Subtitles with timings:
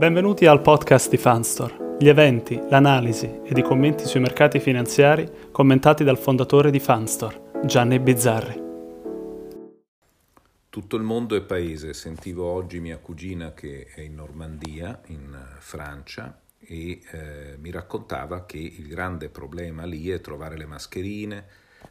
[0.00, 6.04] Benvenuti al podcast di Fanstore, gli eventi, l'analisi ed i commenti sui mercati finanziari commentati
[6.04, 8.62] dal fondatore di Fanstore, Gianni Bizzarri.
[10.70, 11.92] Tutto il mondo è paese.
[11.92, 18.56] Sentivo oggi mia cugina che è in Normandia, in Francia, e eh, mi raccontava che
[18.56, 21.44] il grande problema lì è trovare le mascherine,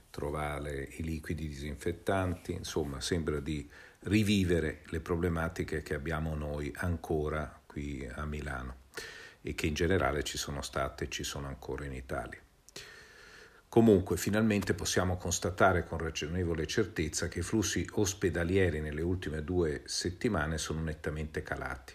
[0.10, 3.70] trovare i liquidi disinfettanti, insomma sembra di
[4.06, 8.88] rivivere le problematiche che abbiamo noi ancora qui a Milano
[9.42, 12.40] e che in generale ci sono state e ci sono ancora in Italia.
[13.70, 20.58] Comunque, finalmente possiamo constatare con ragionevole certezza che i flussi ospedalieri nelle ultime due settimane
[20.58, 21.94] sono nettamente calati.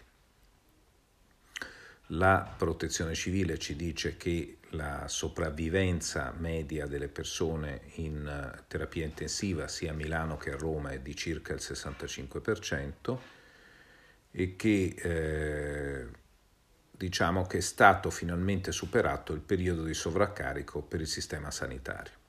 [2.09, 9.91] La protezione civile ci dice che la sopravvivenza media delle persone in terapia intensiva sia
[9.91, 13.19] a Milano che a Roma è di circa il 65%
[14.37, 16.07] e che eh,
[16.91, 22.23] diciamo che è stato finalmente superato il periodo di sovraccarico per il sistema sanitario.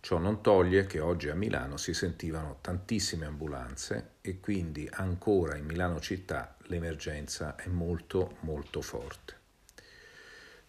[0.00, 5.64] Ciò non toglie che oggi a Milano si sentivano tantissime ambulanze e quindi ancora in
[5.64, 9.34] Milano città l'emergenza è molto molto forte.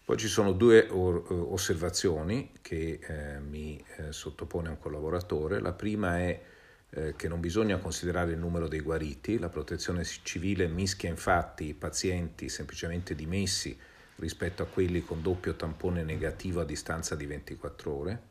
[0.04, 5.60] Poi ci sono due osservazioni che eh, mi eh, sottopone un collaboratore.
[5.60, 6.42] La prima è
[6.90, 11.74] eh, che non bisogna considerare il numero dei guariti, la protezione civile mischia infatti i
[11.74, 13.78] pazienti semplicemente dimessi
[14.16, 18.22] rispetto a quelli con doppio tampone negativo a distanza di 24 ore.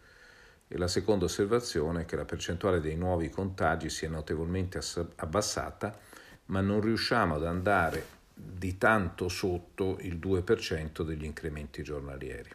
[0.67, 4.81] E la seconda osservazione è che la percentuale dei nuovi contagi si è notevolmente
[5.15, 5.97] abbassata,
[6.45, 12.49] ma non riusciamo ad andare di tanto sotto il 2% degli incrementi giornalieri.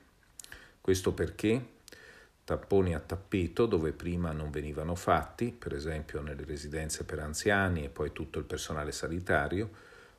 [0.80, 1.66] Questo perché?
[2.44, 7.88] Tapponi a tappeto dove prima non venivano fatti, per esempio nelle residenze per anziani e
[7.88, 9.70] poi tutto il personale sanitario,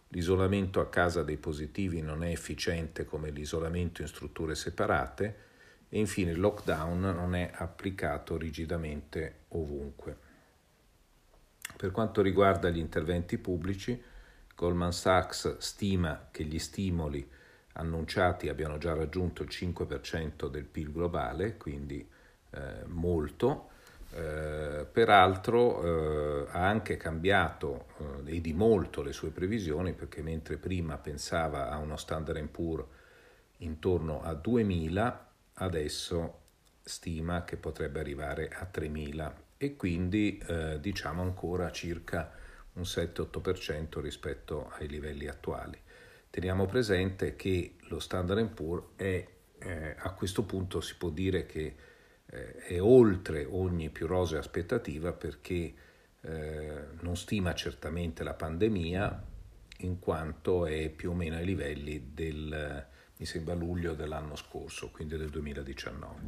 [0.10, 5.52] l'isolamento a casa dei positivi non è efficiente come l'isolamento in strutture separate
[5.90, 10.18] e infine il lockdown non è applicato rigidamente ovunque.
[11.76, 14.02] Per quanto riguarda gli interventi pubblici,
[14.56, 17.28] Goldman Sachs stima che gli stimoli
[17.74, 22.08] annunciati abbiano già raggiunto il 5% del PIL globale, quindi
[22.52, 23.70] eh, molto.
[24.16, 27.88] Eh, peraltro eh, ha anche cambiato
[28.26, 32.86] eh, e di molto le sue previsioni perché mentre prima pensava a uno Standard Poor's
[33.58, 36.42] intorno a 2000, adesso
[36.84, 42.32] stima che potrebbe arrivare a 3000 e quindi eh, diciamo ancora circa
[42.74, 45.80] un 7-8% rispetto ai livelli attuali.
[46.34, 49.28] Teniamo presente che lo Standard Poor's è
[49.60, 51.76] eh, a questo punto si può dire che
[52.26, 55.74] eh, è oltre ogni più rosea aspettativa perché
[56.22, 59.24] eh, non stima certamente la pandemia
[59.82, 62.84] in quanto è più o meno ai livelli del,
[63.18, 66.20] mi sembra, luglio dell'anno scorso, quindi del 2019.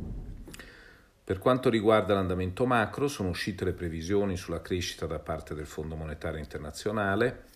[1.23, 5.95] Per quanto riguarda l'andamento macro, sono uscite le previsioni sulla crescita da parte del Fondo
[5.95, 7.53] Monetario Internazionale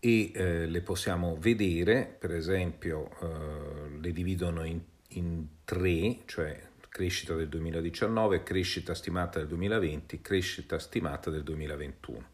[0.00, 4.80] e eh, le possiamo vedere, per esempio eh, le dividono in
[5.10, 12.28] in tre, cioè crescita del 2019, crescita stimata del 2020, crescita stimata del 2021.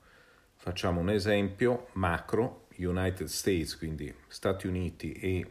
[0.56, 5.46] Facciamo un esempio macro, United States, quindi Stati Uniti e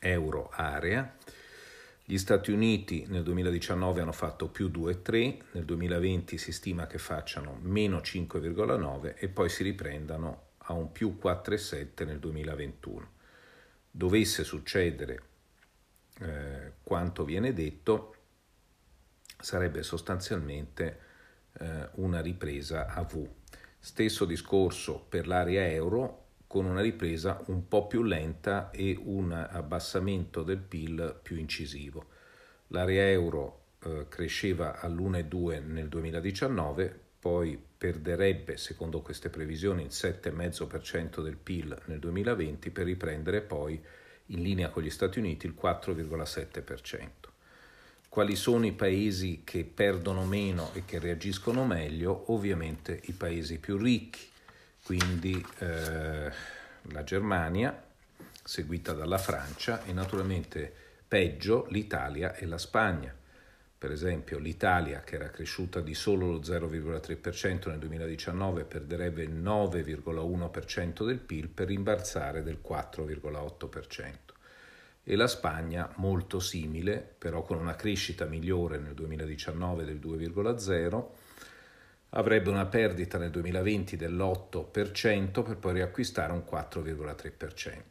[0.00, 1.14] euro area.
[2.04, 7.58] Gli Stati Uniti nel 2019 hanno fatto più 2,3, nel 2020 si stima che facciano
[7.60, 13.10] meno 5,9 e poi si riprendano a un più 4,7 nel 2021.
[13.90, 15.22] Dovesse succedere
[16.20, 18.14] eh, quanto viene detto,
[19.40, 21.00] sarebbe sostanzialmente
[21.58, 23.28] eh, una ripresa a V.
[23.78, 30.42] Stesso discorso per l'area euro con una ripresa un po' più lenta e un abbassamento
[30.42, 32.06] del PIL più incisivo.
[32.68, 41.36] L'area euro eh, cresceva all'1,2 nel 2019, poi perderebbe, secondo queste previsioni, il 7,5% del
[41.36, 43.80] PIL nel 2020 per riprendere poi
[44.26, 47.08] in linea con gli Stati Uniti il 4,7%.
[48.08, 52.32] Quali sono i paesi che perdono meno e che reagiscono meglio?
[52.32, 54.26] Ovviamente i paesi più ricchi,
[54.82, 56.32] quindi eh,
[56.82, 57.84] la Germania,
[58.42, 60.72] seguita dalla Francia e naturalmente
[61.06, 63.14] peggio l'Italia e la Spagna.
[63.78, 71.06] Per esempio l'Italia, che era cresciuta di solo lo 0,3% nel 2019, perderebbe il 9,1%
[71.06, 74.14] del PIL per rimbalzare del 4,8%.
[75.04, 81.06] E la Spagna molto simile, però con una crescita migliore nel 2019 del 2,0%,
[82.10, 87.82] avrebbe una perdita nel 2020 dell'8% per poi riacquistare un 4,3%.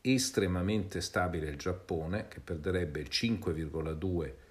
[0.00, 4.41] Estremamente stabile il Giappone che perderebbe il 5,2%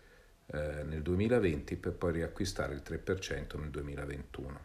[0.54, 4.60] eh, nel 2020 per poi riacquistare il 3% nel 2021.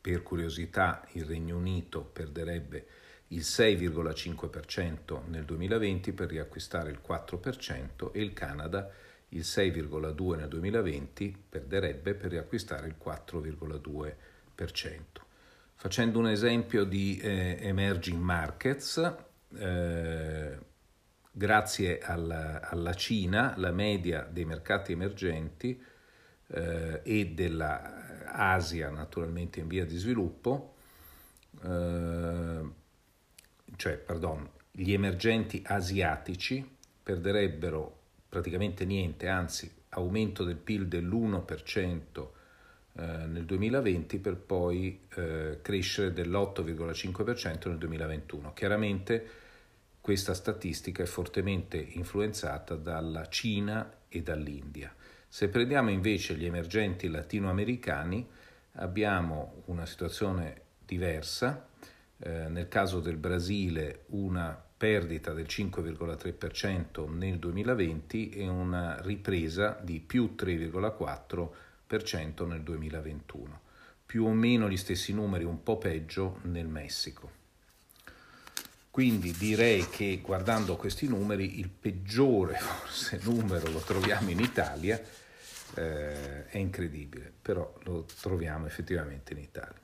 [0.00, 2.86] Per curiosità il Regno Unito perderebbe
[3.28, 8.88] il 6,5% nel 2020 per riacquistare il 4% e il Canada
[9.30, 14.14] il 6,2% nel 2020 perderebbe per riacquistare il 4,2%.
[15.74, 19.14] Facendo un esempio di eh, emerging markets,
[19.58, 20.58] eh,
[21.36, 25.78] grazie alla, alla, Cina la media dei mercati emergenti
[26.46, 30.76] eh, e dell'Asia naturalmente in via di sviluppo
[31.62, 32.60] eh,
[33.76, 37.98] cioè, pardon, gli emergenti asiatici perderebbero
[38.28, 42.28] praticamente niente, anzi aumento del PIL dell'1%
[42.98, 48.52] eh, nel 2020 per poi eh, crescere dell'8,5% nel 2021.
[48.52, 49.30] Chiaramente
[50.06, 54.94] questa statistica è fortemente influenzata dalla Cina e dall'India.
[55.26, 58.24] Se prendiamo invece gli emergenti latinoamericani
[58.74, 61.66] abbiamo una situazione diversa
[62.18, 69.98] eh, nel caso del Brasile una perdita del 5,3% nel 2020 e una ripresa di
[69.98, 73.60] più 3,4% nel 2021.
[74.06, 77.35] Più o meno gli stessi numeri, un po' peggio nel Messico.
[78.96, 84.98] Quindi direi che guardando questi numeri il peggiore forse numero lo troviamo in Italia,
[85.74, 89.78] eh, è incredibile, però lo troviamo effettivamente in Italia.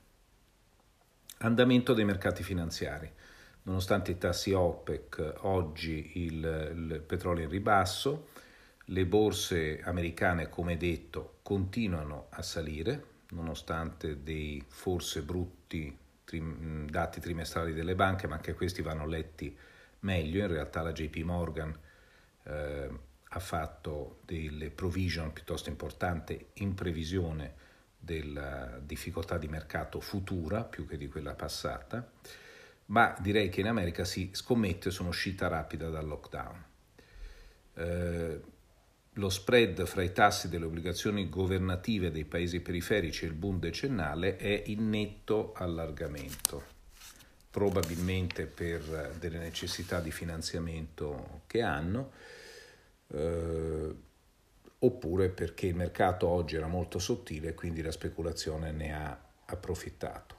[1.41, 3.12] Andamento dei mercati finanziari.
[3.64, 8.29] Nonostante i tassi OPEC, oggi il, il petrolio è in ribasso,
[8.87, 15.99] le borse americane, come detto, continuano a salire, nonostante dei forse brutti
[16.32, 19.55] trim, dati trimestrali delle banche, ma anche questi vanno letti
[20.00, 20.40] meglio.
[20.40, 21.79] In realtà la JP Morgan
[22.44, 22.90] eh,
[23.29, 27.61] ha fatto delle provision piuttosto importanti in previsione
[27.99, 32.11] della difficoltà di mercato futura più che di quella passata,
[32.87, 36.64] ma direi che in America si scommette su un'uscita rapida dal lockdown.
[37.75, 38.40] Eh,
[39.17, 44.37] lo spread fra i tassi delle obbligazioni governative dei paesi periferici e il boom decennale
[44.37, 46.62] è in netto allargamento,
[47.50, 52.12] probabilmente per delle necessità di finanziamento che hanno.
[53.09, 53.94] Eh,
[54.85, 60.35] oppure perché il mercato oggi era molto sottile e quindi la speculazione ne ha approfittato.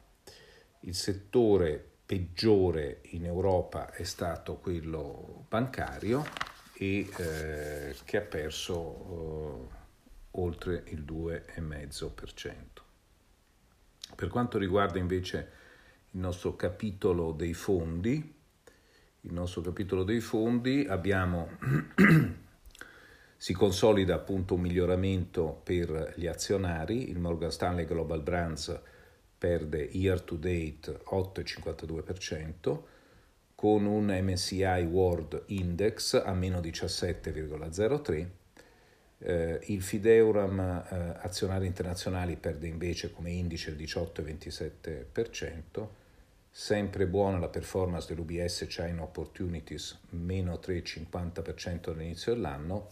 [0.81, 6.25] Il settore peggiore in Europa è stato quello bancario
[6.73, 9.75] e eh, che ha perso eh,
[10.31, 12.53] oltre il 2,5%.
[14.15, 15.51] Per quanto riguarda invece
[16.11, 18.35] il nostro capitolo dei fondi,
[19.21, 21.49] il nostro capitolo dei fondi abbiamo
[23.43, 28.73] Si consolida appunto un miglioramento per gli azionari, il Morgan Stanley Global Brands
[29.37, 32.81] perde year to date 8,52%,
[33.63, 38.27] con un MSCI World Index a meno 17,03%,
[39.19, 45.88] eh, il Fideuram eh, azionari internazionali perde invece come indice il 18,27%,
[46.50, 52.89] sempre buona la performance dell'UBS China Opportunities, meno 3,50% all'inizio dell'anno,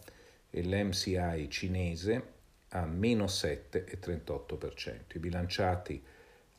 [0.50, 2.24] e l'MCI cinese
[2.70, 5.16] a meno 7,38%.
[5.16, 6.01] I bilanciati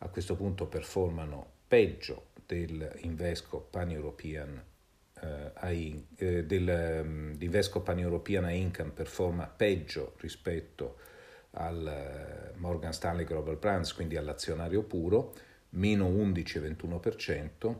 [0.00, 4.70] a questo punto performano peggio dell'Invesco Pan-European
[5.22, 5.52] eh,
[6.16, 10.98] eh, dell'Invesco um, Pan-European Income performa peggio rispetto
[11.52, 15.32] al eh, Morgan Stanley Global Brands, quindi all'azionario puro,
[15.70, 17.74] meno 11,21%,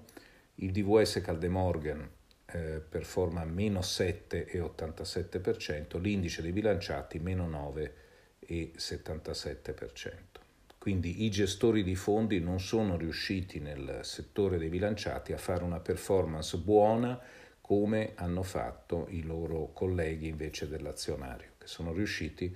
[0.57, 2.11] il DVS Caldemorgan
[2.47, 10.42] eh, performa meno 7,87%, l'indice dei bilanciati meno 9,77%.
[10.83, 15.79] Quindi i gestori di fondi non sono riusciti nel settore dei bilanciati a fare una
[15.79, 17.21] performance buona
[17.61, 22.53] come hanno fatto i loro colleghi invece dell'azionario, che sono riusciti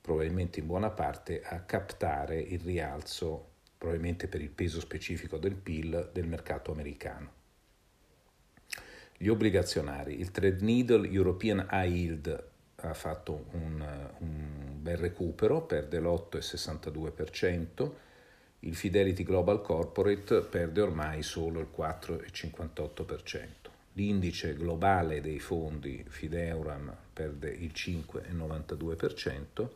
[0.00, 6.08] probabilmente in buona parte a captare il rialzo, probabilmente per il peso specifico del PIL,
[6.10, 7.32] del mercato americano.
[9.18, 16.00] Gli obbligazionari, il Trade Needle European High Yield ha fatto un, un bel recupero, perde
[16.00, 17.90] l'8,62%,
[18.60, 23.46] il Fidelity Global Corporate perde ormai solo il 4,58%.
[23.92, 29.68] L'indice globale dei fondi Fideuram perde il 5,92%,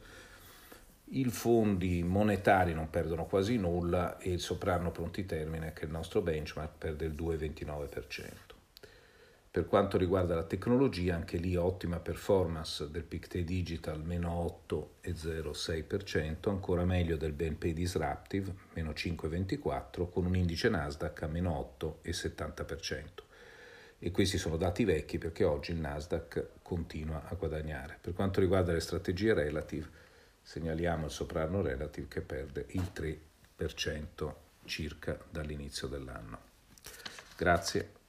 [1.15, 5.91] I fondi monetari non perdono quasi nulla e il soprano pronti termine, che è il
[5.91, 8.52] nostro benchmark, perde il 2,29%.
[9.53, 16.87] Per quanto riguarda la tecnologia, anche lì ottima performance del Pictet Digital, meno 8,06%, ancora
[16.87, 23.05] meglio del BNP Disruptive, meno 5,24%, con un indice Nasdaq a meno 8,70%.
[23.99, 27.99] E questi sono dati vecchi perché oggi il Nasdaq continua a guadagnare.
[28.01, 29.87] Per quanto riguarda le strategie relative,
[30.41, 34.33] segnaliamo il soprano relative che perde il 3%
[34.65, 36.39] circa dall'inizio dell'anno.
[37.37, 38.01] Grazie.